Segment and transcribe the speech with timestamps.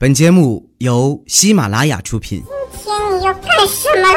[0.00, 2.40] 本节目由喜马拉雅出品。
[2.70, 4.14] 今天你要干什么啦？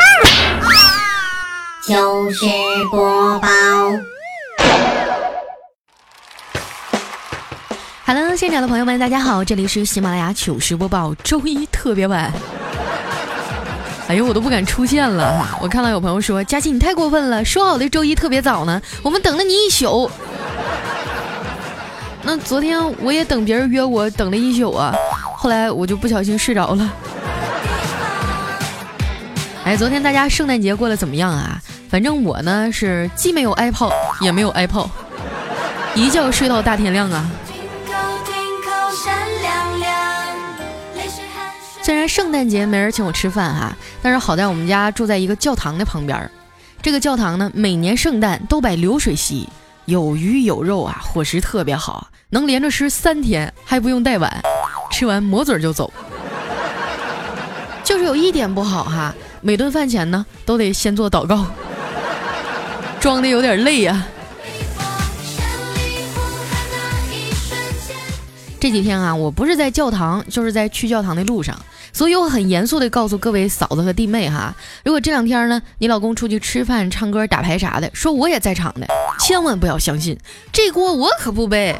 [1.87, 2.45] 糗事
[2.91, 3.47] 播报。
[8.05, 12.31] Hello，现场的朋友们，大家好，这里是喜马拉雅糗事播报，周一特别晚。
[14.07, 15.57] 哎呦，我都不敢出现了。
[15.59, 20.11] 我看到有朋友说：“佳琪，你太过分了，说好的周一特别早呢，我们等了你一宿。”
[22.23, 24.93] 那昨天我也等别人约我，等了一宿啊。
[25.41, 26.93] 后来我就不小心睡着了。
[29.65, 31.59] 哎，昨天大家圣诞节过得怎么样啊？
[31.89, 34.87] 反正我呢是既没有挨炮，也没有挨炮，
[35.95, 37.27] 一觉睡到大天亮啊。
[41.81, 46.29] 虽然圣诞节没人请我吃饭哈、但是好在我们家住在一个教堂的旁边儿。
[46.83, 49.49] 这个教堂呢，每年圣诞都摆流水席，
[49.85, 54.31] 有鱼有肉啊，伙食特别好，能连着吃三天，还不用带碗，
[54.91, 55.91] 吃完抹嘴就走。
[57.83, 61.45] 就是有一点不好哈，每顿饭前呢都得先做祷告，
[62.99, 64.05] 装的有点累呀、
[68.59, 71.59] 这几天啊，我不是在教堂，就是在去教堂的路上，
[71.91, 74.55] 所以我很严肃的告诉各位嫂子和弟妹哈，
[74.85, 78.87] 如果这两天呢，你老公出去吃饭、唱歌、打牌啥的，说我也在场的，
[79.19, 80.17] 千万不要相信，
[80.53, 81.75] 这锅我可不背，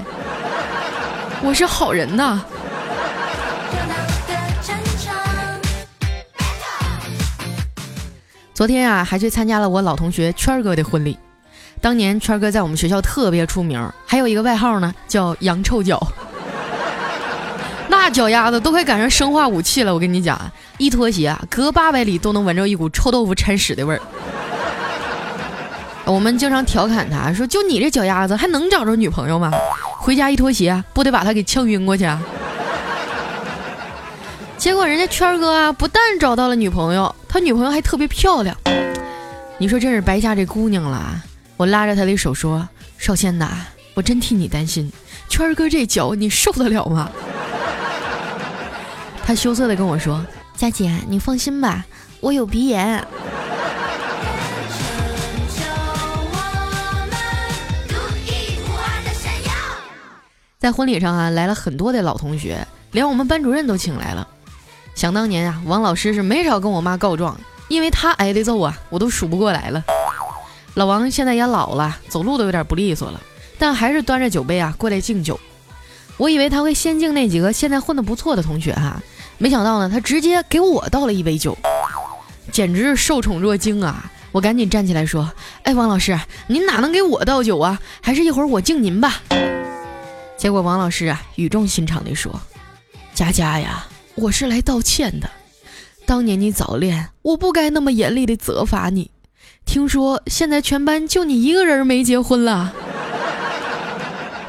[1.41, 2.43] 我是好人呐。
[8.61, 11.17] 昨天啊，还去参加了我老同学圈儿哥的婚礼。
[11.81, 15.99] 当年圈儿哥在我们学校特别出名，还有一个外号呢，叫“羊臭脚”。
[17.89, 20.39] 那脚丫子都快赶上生化武器了，我跟你讲，
[20.77, 24.01] 一脱鞋啊，隔八百里都能闻着一股臭豆腐掺屎的味儿。
[26.05, 29.49] 我们经常调侃他说：“就你这脚丫子，还能找着女朋友吗？
[29.97, 32.21] 回家一脱鞋，不得把他给呛晕过去啊？”
[34.61, 38.55] 结果人家圈儿哥啊，不但找到了女朋友，他女朋友还特别漂亮。
[39.57, 41.19] 你说真是白嫁这姑娘了。
[41.57, 43.65] 我拉着他的手说：“少仙呐，
[43.95, 44.93] 我真替你担心，
[45.27, 47.09] 圈儿哥这脚你受得了吗？”
[49.25, 50.23] 他羞涩的跟我说
[50.55, 51.83] ：“佳姐，你放心吧，
[52.19, 53.03] 我有鼻炎。”
[60.59, 64.27] 在婚礼上啊，来了很多的老同学，连我们班主任都请来了。
[64.95, 69.83] 想当年啊，王老师是没少跟我妈告状，因为他挨的揍啊，我都数不过来了。
[70.75, 73.19] 老王现在也老了，走路都有点不利索了，
[73.57, 75.39] 但还是端着酒杯啊过来敬酒。
[76.17, 79.01] 我以为他会先敬那几个现在混得不错的同学哈，
[79.37, 81.57] 没想到呢，他直接给我倒了一杯酒，
[82.51, 84.11] 简直是受宠若惊啊！
[84.31, 85.29] 我赶紧站起来说
[85.63, 87.81] ：“哎，王老师，您哪能给我倒酒啊？
[88.01, 89.21] 还是一会儿我敬您吧。”
[90.37, 92.39] 结果王老师啊语重心长地说
[93.13, 93.85] ：“佳佳呀，
[94.21, 95.27] 我是来道歉的。
[96.05, 99.09] 当年你早恋，我不该那么严厉地责罚你。
[99.65, 102.71] 听说现在全班就你一个人没结婚了。”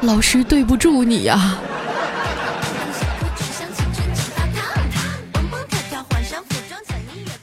[0.01, 1.57] 老师对不住你呀、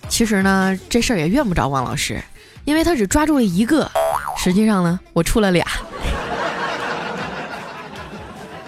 [0.09, 2.23] 其实呢，这事儿也怨不着王老师，
[2.65, 3.91] 因为他只抓住了一个，
[4.39, 5.67] 实际上呢，我处了俩。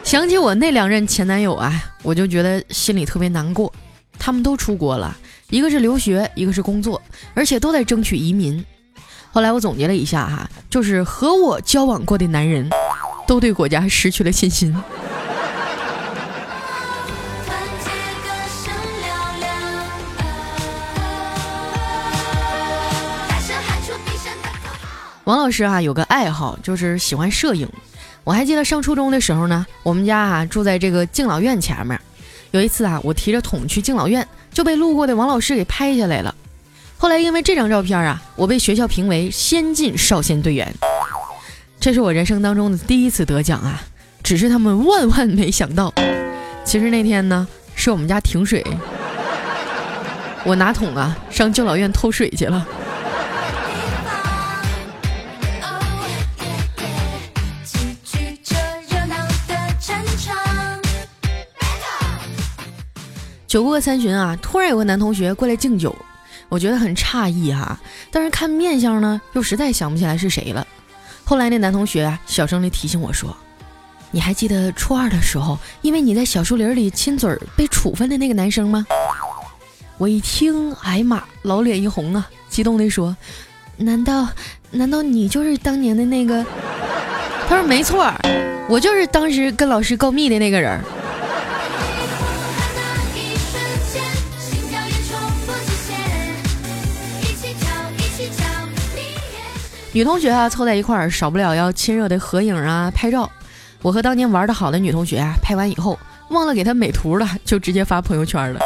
[0.03, 3.73] 想起我那两任前男友啊，我就觉得心里特别难过。
[4.19, 5.17] 他们都出国了，
[5.51, 7.01] 一个是留学，一个是工作，
[7.35, 8.65] 而且都在争取移民。
[9.31, 12.69] 后来我总结了一下哈，就是和我交往过的男人。
[13.25, 14.77] 都对国家失去了信心。
[25.25, 27.67] 王老师啊，有个爱好就是喜欢摄影。
[28.25, 32.01] 我还记得上初中的时候呢，我们家啊住在这个敬老院前面。
[32.53, 36.35] 有一次啊，我提着桶去敬老院，就被路过的王老师给拍下来了。
[36.99, 40.73] 后来因为这张照片啊，我被学校评为先进少先队员。
[41.81, 43.83] 这是我人生当中的第一次得奖啊！
[44.23, 45.93] 只是他们万万没想到，
[46.65, 48.65] 其实那天呢是我们家停水，
[50.45, 52.65] 我拿桶啊上敬老院偷水去了。
[63.53, 65.95] 酒过三巡啊，突然有个男同学过来敬酒，
[66.49, 67.79] 我觉得很诧异哈、
[68.11, 70.67] 但是看面相呢，又实在想不起来是谁了。
[71.23, 73.37] 后来那男同学啊，小声地提醒我说
[74.11, 78.87] ：“你还记得初二的时候，因为你在小树林里亲嘴被处分的那个男生吗？”
[80.01, 83.15] 我一听，哎呀妈，老脸一红啊，激动地说
[83.77, 84.27] ：“难道
[84.71, 86.43] 难道你就是当年的那个？”
[87.47, 88.11] 他说：“没错，
[88.67, 90.81] 我就是当时跟老师告密的那个人
[99.95, 103.31] 女同学啊凑在一块儿，少不了要亲热的合影啊、拍照。
[103.83, 105.99] 我和当年玩的好的女同学啊，拍完以后
[106.31, 108.61] 忘了给她美图了，就直接发朋友圈了。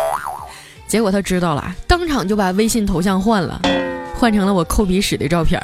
[0.87, 3.61] 结果她知道了，当场就把微信头像换了，
[4.15, 5.61] 换成了我抠鼻屎的照片。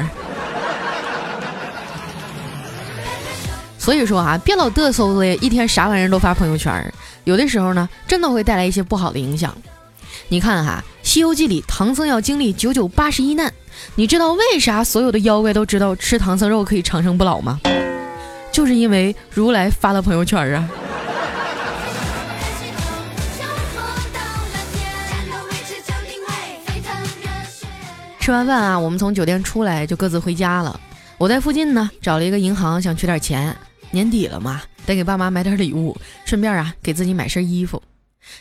[3.79, 6.93] 所以说啊，别老嘚瑟的，一天啥玩意儿都发朋友圈，
[7.23, 9.57] 有的时候呢，真的会带来一些不好的影响。
[10.27, 13.53] 你看哈，《西游记》里唐僧要经历九九八十一难，
[13.95, 17.61] 你知道为啥所有的妖怪都知道吃唐僧肉可以长生不老吗？
[18.51, 20.69] 就是因为如来发了朋友圈啊。
[28.21, 30.79] 吃完饭啊，我们从酒店出来就各自回家了。
[31.19, 33.57] 我在附近呢找了一个银行，想取点钱。
[33.91, 37.83] 年底了嘛，得给爸妈买点礼物，顺便啊给自己买身衣服。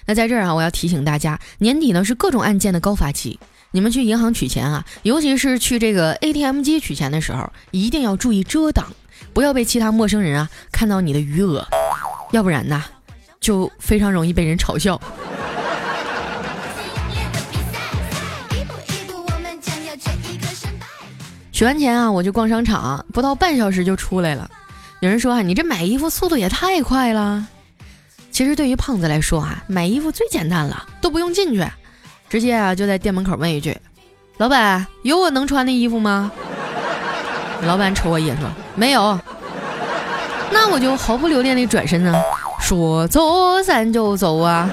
[0.05, 3.39] 那在这儿啊，我要提醒大家，年底呢是各种案件的高发期，
[3.73, 8.87] 你们去银行取钱啊，尤其是去这个 ATM 机取钱的时候，一定要注意遮挡，
[9.31, 11.65] 不要被其他陌生人啊看到你的余额，
[12.31, 12.83] 要不然呢，
[13.39, 15.01] 就非常容易被人嘲笑。
[21.53, 24.51] 取完钱啊，我就逛商场，不到半小时就出来了。
[24.99, 27.47] 有人说啊，你这买衣服速度也太快了。
[28.31, 31.65] 其实对于胖子来说啊，买衣服最简单了，都不用进去，
[32.31, 33.77] 直接啊就在店门口问一句
[34.39, 36.31] ：“老板，有我能穿的衣服吗？”
[37.67, 39.19] 老板瞅我一眼说：“没有。”
[40.49, 42.17] 那我就毫不留恋的转身呢，
[42.61, 43.21] 说走
[43.65, 44.69] 咱就走啊。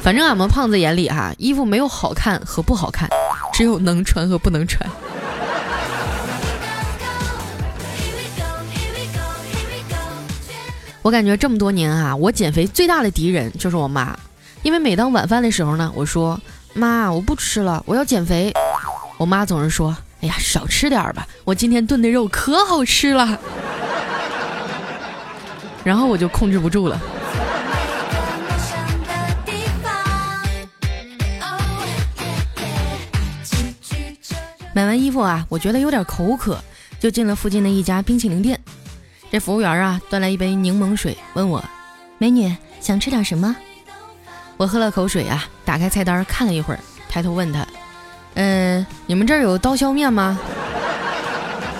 [0.00, 3.08] 反正俺们胖子眼里哈，衣服没有好看和不好看。
[3.52, 4.88] 只有能穿和不能穿。
[11.02, 14.16] 我感觉这么多年啊，我减肥最大的敌人就是我妈。
[14.62, 16.40] 因为每当晚饭的时候呢，我说
[16.72, 18.52] 妈，我不吃了，我要减肥。
[19.18, 23.38] 我妈总是说，哎呀，少吃点吧，我今天炖的肉可好吃了。
[25.82, 27.00] 然后我就控制不住了。
[34.74, 36.58] 买完衣服啊，我觉得有点口渴，
[36.98, 38.58] 就进了附近的一家冰淇淋店。
[39.30, 41.62] 这服务员啊，端来一杯柠檬水，问我
[42.16, 43.54] ：“美女，想吃点什么？”
[44.62, 46.78] 我喝了口水啊，打开菜单看了一会儿，
[47.08, 47.66] 抬头问他
[48.34, 50.38] ：“嗯，你们这儿有刀削面吗？”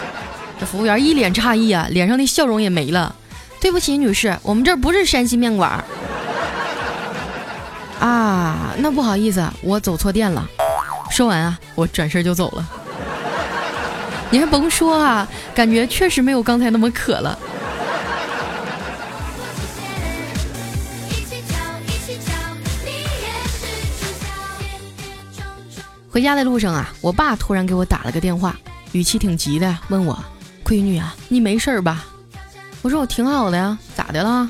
[0.59, 3.15] 这服务员一脸诧异啊，脸上的笑容也没了。
[3.61, 5.85] 对不起，女士，我们这儿不是山西面馆。
[8.01, 10.45] 啊，那不好意思，我走错店了。
[11.09, 12.69] 说完啊，我转身就走了。
[14.31, 17.39] 你还甭说啊，感觉确实没有刚才那么渴了。
[26.13, 28.55] 回家的路上啊，我爸突然给我打了个电话，
[28.93, 30.23] 语气挺急的，问我
[30.63, 32.05] ：“闺女啊，你没事吧？”
[32.83, 34.47] 我说：“我挺好的呀，咋的了？”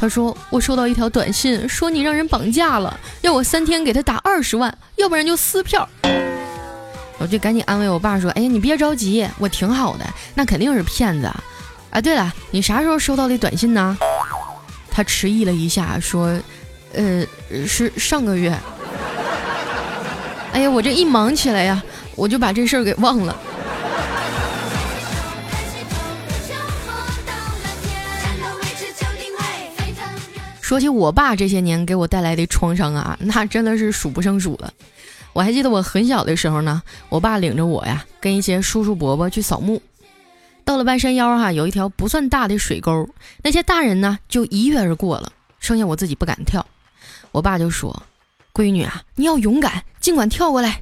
[0.00, 5.86] 他说：“我收到一条短信，说你让人绑架了，要我三天给他打二十万，要不然就撕票。”
[7.18, 11.30] 我就赶紧安慰我爸说：“哎呀，你别着急，我挺好的，那肯定是骗子。”
[11.92, 13.94] 啊，对了，你啥时候收到的短信呢？
[14.90, 16.40] 他迟疑了一下，说
[16.94, 17.26] ：“呃，
[17.66, 18.58] 是上个月。”
[20.54, 21.82] 哎呀， 我这一忙起来呀，
[22.14, 23.36] 我就把这事儿给忘了。
[30.60, 34.72] 说起我爸这些年给我带来的创伤啊，那真的是数不胜数了。
[35.32, 39.82] 我还记得我很小的时候呢，我爸领着我呀，跟一些叔叔伯伯去扫墓。
[40.64, 43.08] 到了半山腰哈，有一条不算大的水沟，
[43.42, 45.30] 那些大人呢就一跃而过了，
[45.60, 46.64] 剩下我自己不敢跳。
[47.32, 48.02] 我爸就说
[48.54, 50.80] ：“闺女啊，你要勇敢，尽管跳过来。”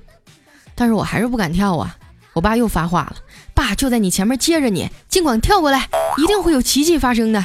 [0.76, 1.97] 但是我还是不敢跳啊。
[2.35, 3.17] 我爸又发话了
[3.55, 5.88] ：“爸就在你前面接着你，尽管跳过来，
[6.19, 7.45] 一定会有奇迹发生的。”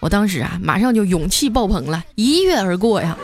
[0.00, 3.16] 我当时啊，马上就勇气爆棚了，一跃而过呀！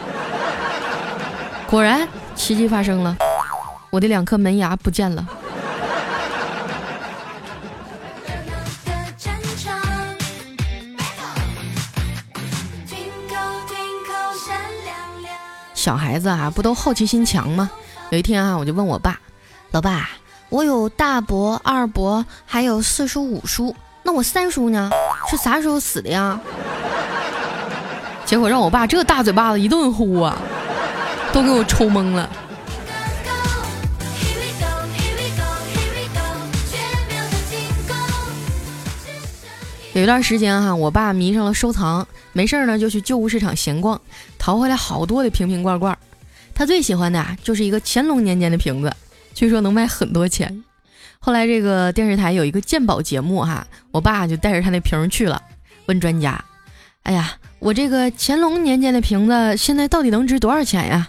[1.68, 3.16] 果然，奇迹发生了，
[3.90, 5.28] 我的两颗门牙不见了。
[15.88, 17.70] 小孩子啊，不都好奇心强吗？
[18.10, 19.18] 有一天啊，我就问我爸
[19.72, 20.10] ：“老爸，
[20.50, 24.90] 我有大伯、二伯，还有四叔、五叔。”那我三叔呢？
[25.30, 26.38] 是啥时候死的呀？
[28.26, 30.36] 结果让我爸这大嘴巴子一顿呼啊，
[31.32, 32.28] 都给我抽懵了。
[39.98, 44.00] 有一段时间哈，我爸迷上了收藏，没事儿呢就去旧物市场闲逛，
[44.38, 45.98] 淘回来好多的瓶瓶罐罐。
[46.54, 48.94] 他最喜欢的啊，就是一个乾隆年间的瓶子，
[49.34, 50.62] 据说能卖很多钱。
[51.18, 55.42] 后来这个电视台有一个鉴宝节目哈，我爸就带着他那瓶去了，
[55.86, 56.44] 问专家
[57.02, 61.08] ：“哎呀，我这个乾隆年间的瓶子现在到底能值多少钱呀？”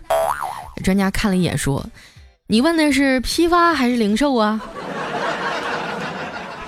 [0.84, 1.86] 专家看了一眼说
[2.50, 4.60] ：“你问的是批发还是零售啊？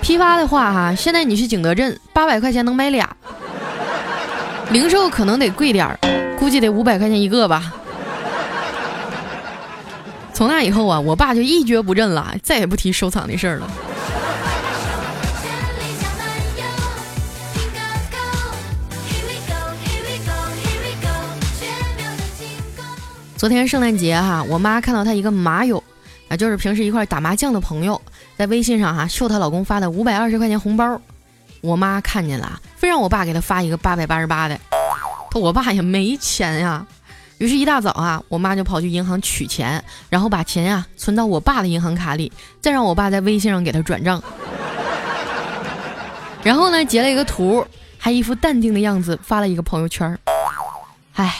[0.02, 3.16] 批发的话哈，现在你去景德镇八百块钱能买俩，
[4.70, 5.96] 零售可能得贵点儿，
[6.36, 7.72] 估计得五百块钱一个吧。”
[10.34, 13.70] 从那以后啊，我爸就一蹶不振了，再也不提收藏的事儿了。
[23.36, 25.82] 昨天圣诞节哈，我妈看到她一个麻友，
[26.28, 28.00] 啊，就是平时一块打麻将的朋友，
[28.42, 31.00] 在微信上哈秀她老公发的五百二十块钱红包，
[31.60, 34.58] 我妈看见了，非让我爸给她发一个八百八十八的，
[35.34, 36.84] 我爸也没钱呀。
[37.38, 39.80] 于是，一大早啊，我妈就跑去银行取钱，
[40.10, 44.20] 然后把钱呀存到我爸的银行卡里，再让我爸在微信上给他转账。
[46.42, 47.64] 然后呢，截了一个图，
[47.96, 50.18] 还一副淡定的样子发了一个朋友圈。
[51.14, 51.32] 哎，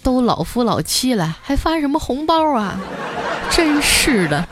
[0.00, 2.78] 都老夫老妻了，还发什么红包啊？
[3.50, 4.46] 真是的。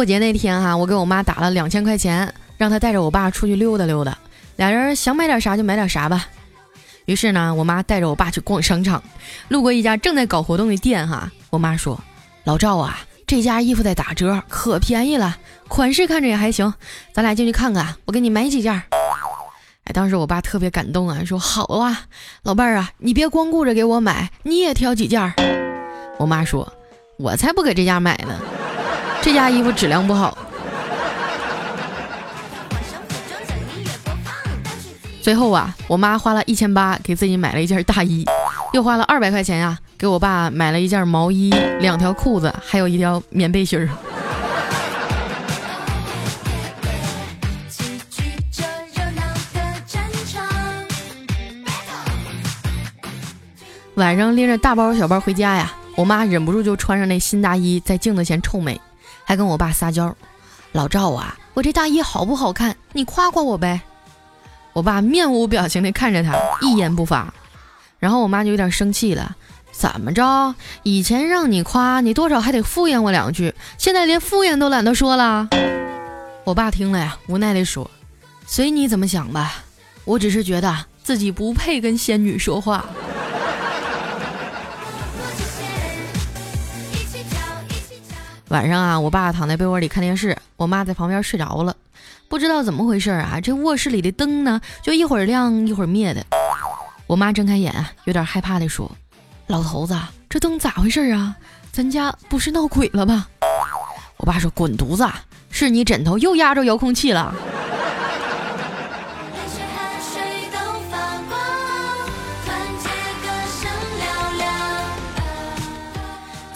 [0.00, 4.16] 过节那天哈，我给我妈打了两千块钱，让她带着我爸出去溜达溜达，
[4.56, 6.26] 俩人想买点啥就买点啥吧。
[7.04, 9.02] 于是呢，我妈带着我爸去逛商场，
[9.48, 12.02] 路过一家正在搞活动的店哈，我妈说
[12.44, 15.36] ：“老赵啊，这家衣服在打折，可便宜了，
[15.68, 16.72] 款式看着也还行，
[17.12, 18.72] 咱俩进去看看，我给你买几件。”
[19.84, 22.06] 哎，当时我爸特别感动啊，说：“好啊，
[22.42, 25.34] 老伴儿啊，你别光顾着给我买，你也挑几件。”
[26.18, 26.72] 我妈说
[27.20, 28.40] ：“我才不给这家买呢。”
[29.22, 30.36] 这家衣服质量不好。
[35.22, 38.24] 最后啊，我妈花了一千八给自己买了一件大衣，
[38.72, 43.88] 又花了二百块钱呀，给我爸买了一件毛衣、两条裤子，还有一条棉背心儿。
[53.94, 58.80] 晚上拎着大包小包回家呀，我妈忍不住就穿上那新大衣，在镜子前臭美。
[59.30, 60.12] 还跟我爸撒娇，
[60.72, 62.76] 老赵啊，我这大衣好不好看？
[62.92, 63.80] 你夸夸我呗。
[64.72, 67.32] 我爸面无表情地看着他，一言不发。
[68.00, 69.36] 然后我妈就有点生气了，
[69.70, 70.52] 怎么着？
[70.82, 75.48] 以前让你夸你，多少还得敷衍我两句，现在连敷衍都懒得说了。
[76.42, 77.88] 我爸听了呀，无奈地说
[78.48, 79.62] ：“随你怎么想吧，
[80.04, 82.84] 我只是觉得自己不配跟仙女说话。”
[88.50, 91.74] 晚上啊，我爸躺在被窝里看电视，我妈在旁边睡着了。
[92.28, 96.24] 不知道怎么回事啊，这卧室里的灯呢，就一会儿亮一会儿灭的。
[97.06, 97.72] 我妈睁开眼，
[98.06, 98.90] 有点害怕地说
[99.46, 99.96] ：“老头子，
[100.28, 101.36] 这灯咋回事啊？
[101.70, 103.28] 咱家不是闹鬼了吧？”
[104.18, 105.08] 我爸说：“滚犊子，
[105.50, 107.32] 是你枕头又压着遥控器了。”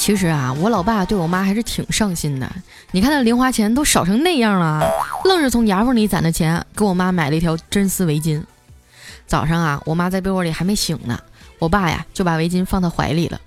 [0.05, 2.47] 其实啊，我老爸对我妈还是挺上心的。
[2.91, 4.87] 你看那零花钱都少成那样了，
[5.25, 8.43] 愣是从牙缝里攒的钱给我妈买了一条真丝围巾。
[9.27, 11.19] 早上啊，我妈在被窝里还没醒呢，
[11.59, 13.41] 我爸呀就把围巾放到怀里了。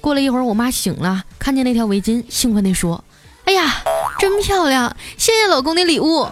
[0.00, 3.04] 过了一会儿，我妈醒了，看见那条围巾，兴奋地说
[3.44, 3.70] ：“哎呀，
[4.18, 4.96] 真漂亮！
[5.18, 6.26] 谢谢老公的礼物。”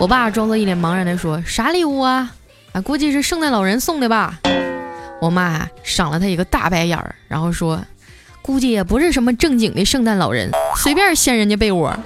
[0.00, 2.32] 我爸装作一脸茫然地说：“啥礼物啊？
[2.72, 4.40] 啊，估计是圣诞老人送的吧。”
[5.20, 7.82] 我妈赏了他一个大白眼儿，然后说
[8.42, 11.96] ：“估计也不是什么正经的圣诞老人，随便掀人家被窝。”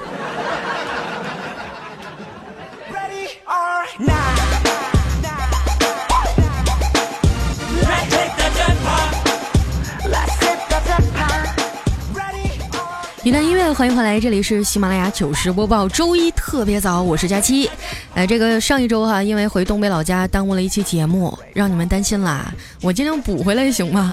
[13.31, 17.71] 一段音乐，欢迎回来，这里是喜马拉雅糗事播报，周一特别早，我是佳期。
[18.13, 22.53] 哎，这个上一周哈，因为回东北老家耽误了一期节目，让你们担心啦。
[22.83, 24.13] 我尽量补回来行吗？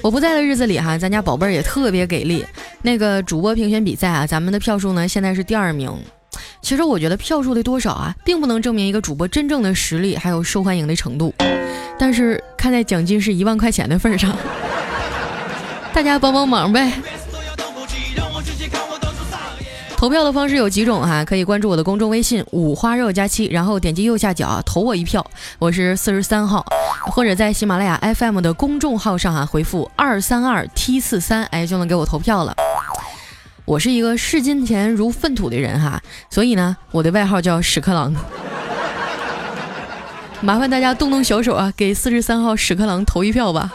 [0.00, 0.42] 我不在的。
[0.42, 2.42] 日子里哈，咱家宝贝儿也特别给力。
[2.80, 5.94] 那个主播评选比赛啊，咱们的票数呢现在是第二名。
[6.62, 7.62] 其实我觉得票数的。
[7.62, 9.74] 多少啊，并不能证明一个主播真正的。
[9.74, 10.96] 实力还有受欢迎的。
[10.96, 11.34] 程度。
[11.98, 14.34] 但是看在奖金是一万块钱的份上，
[15.92, 16.90] 大家帮帮忙呗。
[19.96, 25.24] 投票的方式有几种哈，可以关注我的公众微信五花肉加七，然后点击右下角投我一票，
[25.58, 26.64] 我是四十三号，
[27.10, 32.54] 或者在喜马拉雅 FM 的公众号上啊回复二三二 T 四三，哎就能给我投票了。
[33.64, 36.00] 我是一个视金钱如粪土的人哈，
[36.30, 38.14] 所以呢，我的外号叫屎壳郎。
[40.42, 43.72] 麻烦大家动动小手啊，给四十三号屎壳郎投一票吧。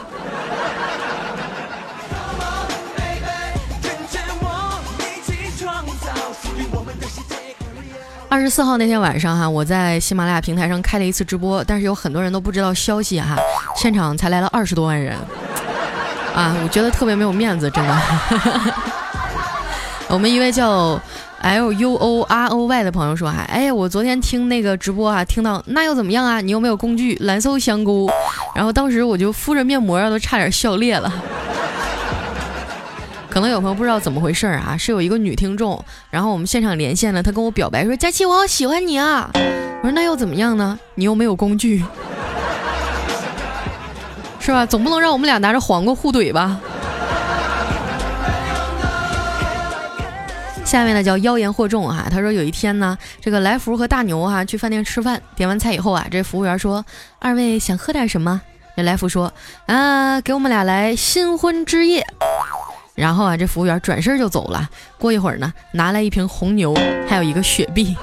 [8.32, 13.36] 二十四号那天晚上哈，我在喜马拉雅平台上开了一次直播，但是有很多人都不知道消息哈，
[13.76, 15.14] 现场才来了二十多万人，
[16.34, 17.94] 啊，我觉得特别没有面子，真的。
[20.08, 20.98] 我们一位叫
[21.42, 26.40] L U O R O Y 的朋友说哈，哎，我昨天听那个直播啊，听到那又怎么样啊？
[26.40, 27.14] 你又没有工具？
[27.20, 28.10] 蓝瘦香菇，
[28.56, 31.12] 然后当时我就敷着面膜，都差点笑裂了。
[33.32, 39.30] 可能有朋友不知道怎么回事啊，是有一个女听众，然后我们现场连线了，她跟我表白说：“佳琪，我好喜欢你啊！”
[39.80, 40.78] 我说：“那又怎么样呢？
[40.96, 41.82] 你又没有工具，
[44.38, 44.66] 是吧？
[44.66, 46.60] 总不能让我们俩拿着黄瓜互怼吧？”
[50.62, 56.84] 下面呢叫妖言惑众哈，他说有一天呢，这个来福和大牛哈去饭店吃饭，点完菜以后啊，这服务员说
[57.18, 58.42] ：“二位想喝点什么？”
[58.76, 59.32] 这来福说
[59.64, 62.06] ：“啊，给我们俩来新婚之夜。”
[62.94, 64.68] 然后啊，这服务员转身就走了。
[64.98, 66.74] 过一会儿呢，拿来一瓶红牛，
[67.08, 67.96] 还有一个雪碧。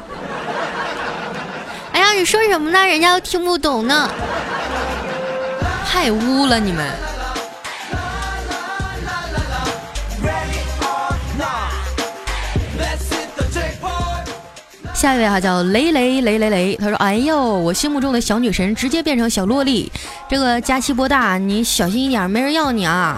[1.91, 2.85] 哎呀，你说什么呢？
[2.85, 4.09] 人家都听不懂呢。
[5.85, 6.87] 太污了你们！
[14.93, 19.89] 下一位哈叫雷雷雷雷雷，他说：“哎呦，我心目中的小女神直接变成小萝莉，
[20.27, 23.17] 这个佳期波大，你小心一点，没人要你啊。”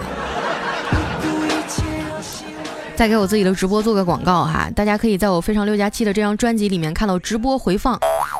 [2.94, 7.98] 再给我自己的直播做个广告哈，大家可以在我非常六加七的这张专辑里面看到直播回放，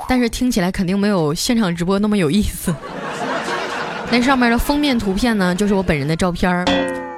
[0.08, 2.72] 但是听起来肯定没有现场直播那么有意思。
[4.12, 6.64] 那上面的封面图片呢，就是我本人的照片，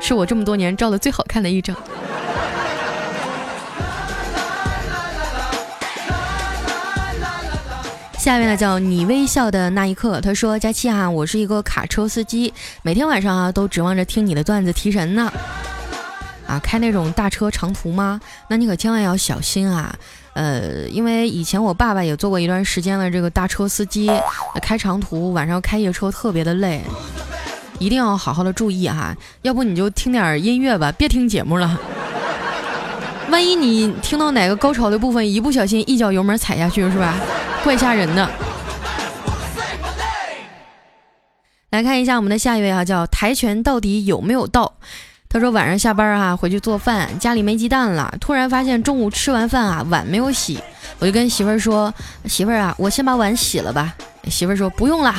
[0.01, 1.77] 是我这么多年照的最好看的一张。
[8.17, 15.31] 下面呢叫你微笑的那一刻，他说佳期啊，我是一个卡车司机，每天晚上啊都指望着听你的段子提神呢。
[16.47, 18.21] 啊，开那种大车长途吗？
[18.49, 19.95] 那你可千万要小心啊！
[20.35, 24.11] 呃，因为以前我爸爸也做过一段时间的这个大车司机，
[24.61, 26.83] 开长途晚上开夜车特别的累，
[27.79, 29.17] 一定要好好的注意哈。
[29.43, 31.79] 要不你就听点音乐吧，别听节目了。
[33.31, 37.17] 万一你听到哪个高潮的部分，一不小心一脚油门踩下去，是吧？
[37.63, 38.29] 怪吓人的。
[41.71, 44.75] 来看一下我们的下一位啊，叫跆拳到底有没有到？
[45.35, 48.15] 他说晚上下班啊，回去做饭，家里没鸡蛋了。
[48.21, 50.61] 突然发现中午吃完饭啊，碗没有洗，
[51.01, 51.93] 我就跟媳妇儿说
[52.27, 53.93] ：“媳妇儿啊，我先把碗洗了吧。”
[54.31, 55.13] 媳妇儿说：“不用了。”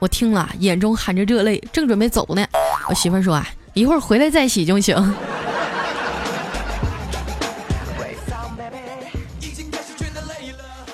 [0.00, 2.42] 我听了，眼中含着热泪，正准备走呢。
[2.88, 4.96] 我媳妇儿说：“啊，一会儿回来再洗就行。”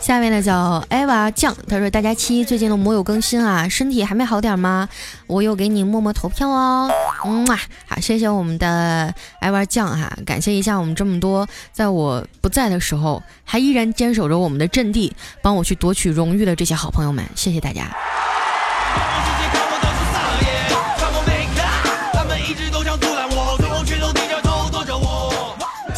[0.08, 4.88] 下面呢叫艾娃酱，他说大家七最近都木有更新啊，身体还没好点吗？
[5.26, 6.90] 我又给你默默投票哦，
[7.26, 17.94] 嗯啊，好，谢谢我们的艾娃酱哈，感谢一下我们这么多在我不在的时候还依然坚守着我们的阵地，帮我去夺取荣誉的这些好朋友们，谢谢大家。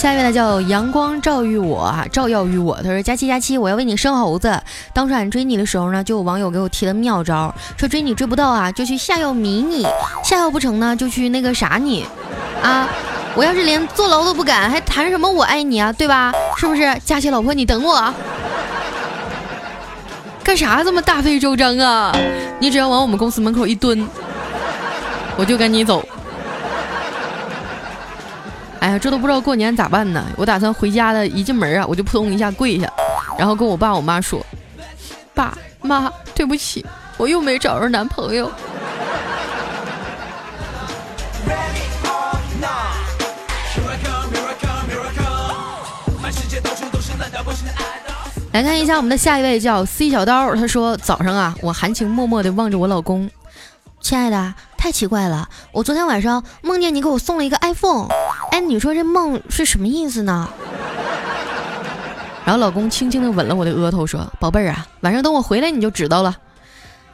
[0.01, 2.75] 下一位呢叫阳光照育我，照耀于我。
[2.77, 4.59] 他说：佳期佳期，我要为你生猴子。
[4.95, 9.85] 当初俺追你的时候呢，就有网友给我提了妙招，说追你追不到啊，就去下药迷你；
[10.25, 12.07] 下药不成呢，就去那个啥你。
[12.63, 12.89] 啊，
[13.35, 15.93] 我要是连坐牢都不敢，还谈什么我爱你啊？
[15.93, 16.33] 对吧？
[16.57, 16.99] 是不是？
[17.05, 18.15] 佳期老婆，你等我。
[20.43, 22.11] 干啥这么大费周章啊？
[22.59, 24.09] 你只要往我们公司门口一蹲，
[25.37, 26.03] 我就跟你走。
[28.81, 30.25] 哎呀，这都不知道过年咋办呢！
[30.37, 32.91] 我打算回家的，一进门啊，我就扑通一下跪下，
[33.39, 34.43] 然后跟我爸我妈说
[35.35, 36.87] ：“爸妈，对不起，
[37.19, 38.51] 我又没找着男朋友。
[48.53, 53.29] ”来看一下我们的下一位叫 C 小刀，他说：“早上啊，我含情脉脉的望着我老公，
[54.01, 58.09] 亲爱的。”太奇怪了，我昨天晚上梦见你给我送了一个 iPhone，
[58.51, 60.49] 哎，你说这梦是什么意思呢？
[62.45, 66.37] 然后老公轻轻的吻了我的额头，说：“宝贝儿啊，晚上等我回来你就知道了。”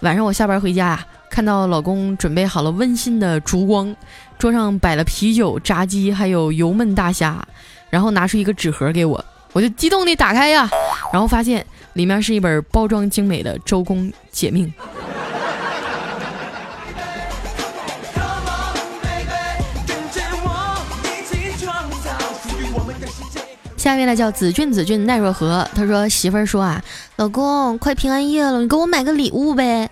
[0.00, 3.94] 晚上我下班回家呀，看到老公准备好了温馨的烛光，
[4.38, 7.46] 桌上摆了啤酒、炸鸡，还有油焖大虾，
[7.90, 9.22] 然后拿出一个纸盒给我，
[9.52, 10.68] 我就激动地打开呀，
[11.12, 14.66] 然后发现里面是一本包装精美的《周公解命》。
[23.86, 26.82] 下一位呢叫子俊子俊奈若何，他说媳妇儿说啊，
[27.14, 29.88] 老公快平安夜了，你给我买个礼物呗。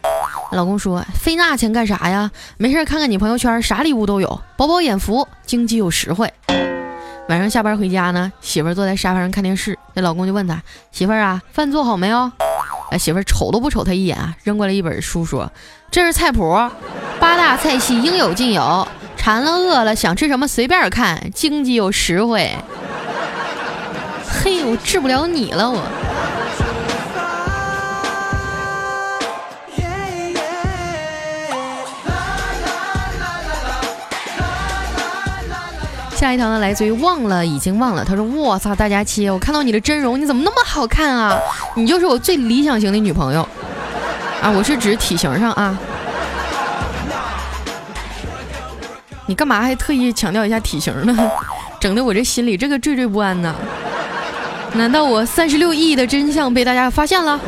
[0.50, 2.28] 老公说费那钱干啥呀？
[2.56, 6.28] 没事看看你朋友圈，啥礼物都有，饱饱眼福，经济又实惠。
[7.28, 12.32] 晚上下班回家呢，媳妇儿坐在沙发上看电视，那老公就问他媳妇儿啊，饭做好没有？
[12.90, 15.52] 哎，媳妇儿瞅都不瞅他一眼啊，扔过来一本书说
[15.92, 16.42] 这是菜谱，
[17.20, 22.50] 八大菜系应有尽有，馋了饿了想吃什么随便看，经济又实惠。
[24.44, 25.80] 嘿，我治不了你了，我。
[36.14, 38.04] 下一条呢，来自于忘了已经忘了。
[38.04, 41.38] 他说：“我操，大家期，我看到你的真容，你怎么那么好看啊？
[41.74, 43.48] 你就是我最理想型的女朋友
[44.42, 44.50] 啊！
[44.50, 45.78] 我是指体型上啊。
[49.24, 51.30] 你干嘛还特意强调一下体型呢？
[51.80, 53.54] 整的我这心里这个惴惴不安呢。
[54.74, 57.40] 难道我三十六亿的真相被大家发现了？”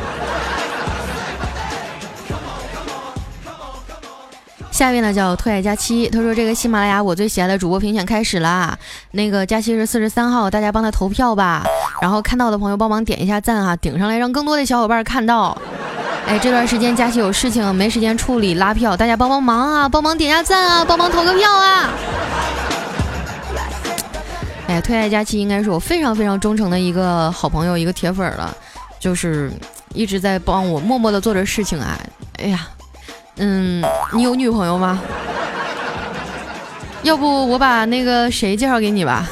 [4.71, 8.77] 下一位呢叫特爱佳期，他说这个喜马拉雅我最喜爱的主播评选开始啦，
[9.13, 11.65] 那个佳期是四十三号，大家帮他投票吧，
[12.03, 15.57] 然后看到的朋友帮忙点一下赞哈，顶上来让更多的小伙伴看到。
[16.27, 21.91] 哎，这段时间佳期有事情没时间处理拉票，大家帮帮忙啊，帮忙点下赞啊，帮忙投个票啊。
[24.69, 28.57] 哎，特爱佳期应该是我非常非常忠诚的一个好朋友，一个铁粉了，
[28.99, 29.51] 就是
[29.95, 31.99] 一直在帮我默默的做着事情啊。
[32.39, 32.69] 哎呀。
[33.39, 34.99] 嗯，你有女朋友吗？
[37.03, 39.29] 要不我把那个谁介绍给你吧。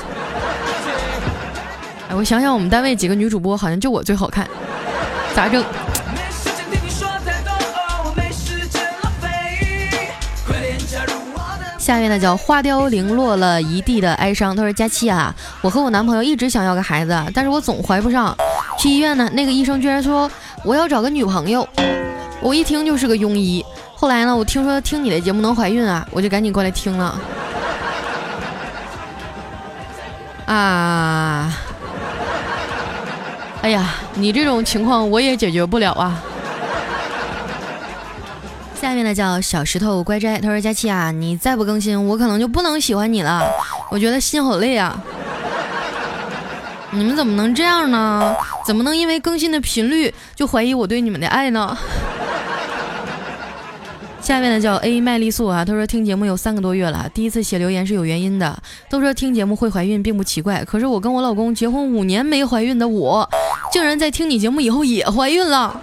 [2.10, 4.46] 哎，我想想，我们单位几个女主播，好像就我最好看，
[5.34, 5.64] 咋整？
[11.84, 14.56] 下面呢叫花凋零落了一地的哀伤。
[14.56, 18.34] 他说：“佳期啊，我和我男朋友一直想要个孩子，但是我总怀不上。
[18.78, 20.30] 去医院呢，那个医生居然说
[20.64, 21.68] 我要找个女朋友。
[22.40, 23.62] 我一听就是个庸医。”
[23.94, 24.34] 后来呢？
[24.34, 27.20] 我听说听你的节目能怀孕啊，我就赶紧过来听了。
[30.46, 31.52] 啊！
[33.60, 36.22] 哎呀，你这种情况我也解决不了啊。
[38.84, 43.42] 下面呢叫小石头乖斋，他说：“佳期啊，你再不更新，我可能就不能喜欢你了。
[43.90, 45.02] 我觉得心好累啊。
[46.92, 48.36] 你们怎么能这样呢？
[48.66, 51.74] 怎么能因为更新的频率就怀疑我对你们的爱呢？”
[54.20, 58.54] 下面呢叫 A 麦丽素啊，他说听节目有三个多月了，第一次写留言是有原因的。
[58.90, 63.26] 都说听节目会怀孕并不奇怪，可是我跟我老公结婚五年没怀孕的我，
[63.72, 65.80] 竟然在听你节目以后也怀孕了。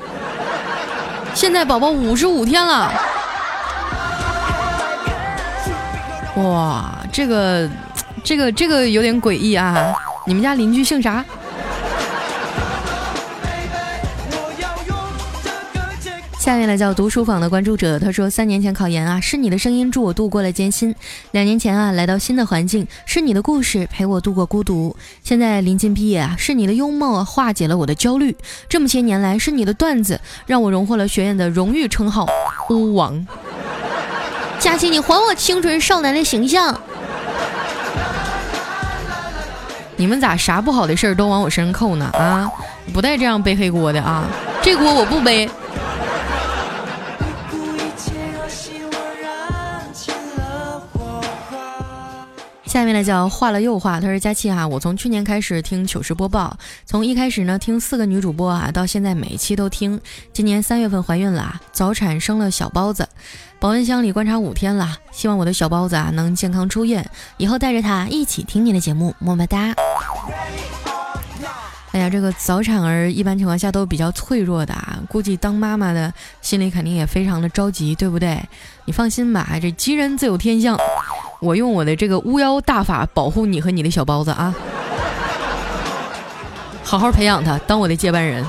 [1.33, 2.91] 现在宝宝五十五天了，
[6.35, 7.67] 哇，这个，
[8.23, 9.93] 这个，这个有点诡异啊！
[10.25, 11.25] 你们家邻居姓啥？
[16.51, 20.93] 下面呢叫读书坊的关注者，他说三年前考研啊，是你的声音助我度过了艰辛；
[21.31, 28.33] 两年前啊，来到新的环境，是你的故事陪我度过孤独；现在临近毕业啊，是你的幽默化解了我的焦虑；
[28.67, 32.27] 这么些年来，是你的段子让我荣获了学院的荣誉称号——
[32.69, 33.25] 巫王。
[34.59, 36.77] 佳琪，你还我清纯少男的形象！
[39.95, 42.11] 你们咋啥不好的事儿都往我身上扣呢？
[42.13, 42.51] 啊，
[42.91, 44.25] 不带这样背黑锅的啊！
[44.61, 45.49] 这锅我不背。
[52.71, 59.99] 下面呢叫画了又画，他说佳期哈，我从去年开始听糗事播报，从一开始呢听四个女主播啊，到现在每一期都听。
[60.31, 63.05] 今年三月份怀孕了，早产生了小包子，
[63.60, 67.05] 保温箱里观察五天了，希望我的小包子啊能健康出院，
[67.36, 69.75] 以后带着它一起听你的节目，么么哒。
[71.91, 78.41] 哎呀，这个早产儿一般情况下都比较脆弱的啊，估计当妈妈的心里肯定也非常的着急，对不对？
[78.86, 80.77] 你放心吧，这吉人自有天相。
[81.41, 84.54] 我用我的这个巫妖大法保护你和你的小包子啊，
[86.86, 88.45] 好好培养他，当我的接班人。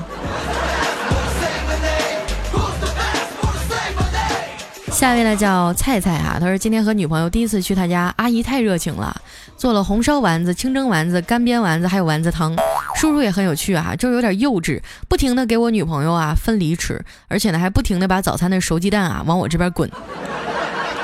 [4.91, 9.13] 下一位呢叫菜菜哈，他说今天和女朋友第一次去他家，阿姨太热情了，
[9.57, 12.55] 做了红烧丸子、清蒸丸子、干煸丸子，还有丸子汤。
[12.95, 14.79] 叔叔也很有趣啊，就是有点幼稚，
[15.09, 19.89] 不停的给我女朋友啊分离吃，而且呢还不停的把早餐的熟鸡蛋啊往我这边滚。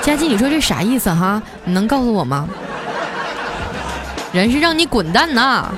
[0.01, 1.41] 佳琪，你说这啥意思哈？
[1.65, 2.47] 你能告诉我吗？
[4.31, 5.69] 人是让你滚蛋呐！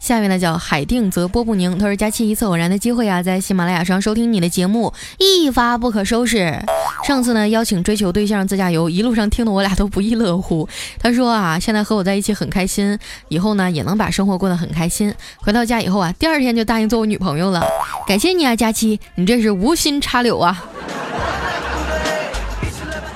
[0.00, 6.58] 下面呢叫海定则波不宁，他说佳期一次偶然的机会啊，在喜马拉雅上收听你的节目，一发不可收拾。
[7.04, 10.66] 上次呢邀请追求对象自驾游，一路上听得我俩都不亦乐乎。
[10.98, 15.14] 他说啊，现在和我在一起很开心，以后呢也能把生活过得很开心。
[15.36, 17.62] 回到家以后啊，第二天就答应做我女朋友了。
[18.06, 20.64] 感谢你啊，佳期，你这是无心插柳啊！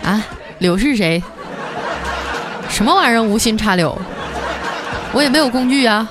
[0.02, 0.22] 啊，
[0.58, 1.22] 柳是谁？
[2.68, 3.98] 什么玩意儿无心插柳？
[5.12, 6.06] 我也没有工具啊。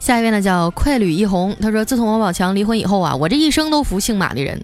[0.00, 4.58] 下一位呢叫快旅一红，他说自从王宝强离婚以后啊，我这一生都服姓马的人。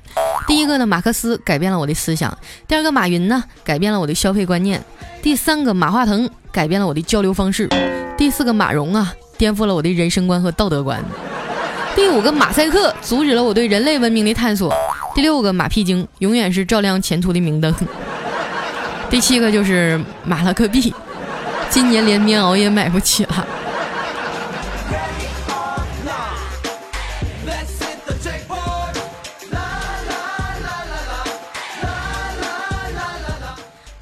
[0.49, 2.31] 第一个呢，马克思改变了我的思想；
[2.67, 4.81] 第二个，马云呢改变了我的消费观念；
[5.23, 7.69] 第三个，马化腾改变了我的交流方式；
[8.17, 10.99] 第四个，马蓉啊颠覆了我的人生观和道德观；
[11.95, 14.71] 第五个，马赛克阻止了我对人类文明的探索；
[15.15, 17.71] 第六个，马屁精永远是照亮前途的明灯；
[19.11, 20.95] 第七个就是马拉克币，
[21.69, 23.47] 今年连棉袄也买不起了。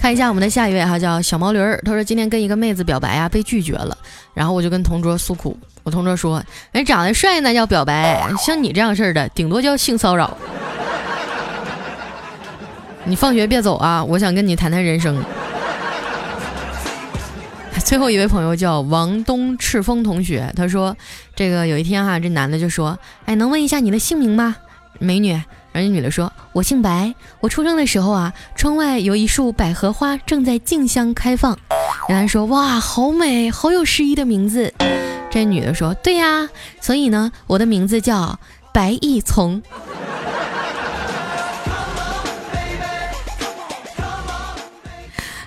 [0.05, 1.81] 看一下我们的下一位哈，叫小毛驴儿。
[1.83, 3.97] 他说今天跟一个妹子表白啊，被拒绝了。
[4.35, 10.37] 然后我就跟同桌诉苦，我同桌说：“人长得帅那叫表白，像你这样式的，顶多叫性骚扰。”
[13.05, 15.25] 你放学别走啊，我想跟你谈谈人生。
[17.83, 20.95] 最后一位朋友叫王东赤峰同学，他说
[21.35, 24.55] ：“这个有一天哈，这男的就说，哎，能问一下你的姓名吗，
[24.99, 25.41] 美女？”
[25.75, 31.59] 而那女的说：“我姓白，我出生的时候啊，窗外有一束百合花正在竞相开放。”
[32.09, 34.73] 男的说：“哇，好美，好有诗意的名字。”
[35.31, 36.49] 这女的说：“对呀，
[36.81, 38.39] 所以呢，我的名字叫
[38.73, 39.61] 白亦从。”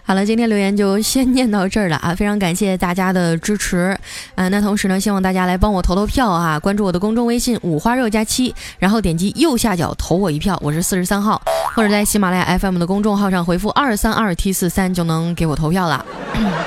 [0.07, 2.15] 好了，今天留言就先念到这儿了啊！
[2.15, 3.93] 非常感谢大家的支持，
[4.35, 6.57] 啊，那同时呢，希望大家来帮我投投票啊！
[6.57, 11.41] 关注我的公众微信“五花肉加七”，然后点击右下角投我一票，我是四十三号，
[11.75, 16.05] 或者在喜马拉雅 FM 的公众号上回复二三二 T 四三就能给我投票了，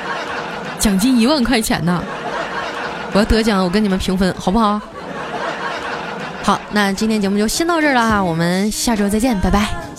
[0.79, 2.05] 奖金一万块钱呢！
[3.15, 4.79] 我要得奖，我跟你们平分，好不好？
[6.43, 9.90] 好，那今天节目就先到这儿了哈，我们下周再见，拜拜。